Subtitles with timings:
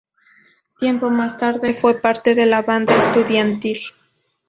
[0.79, 3.79] Tiempo más tarde fue parte de una banda estudiantil.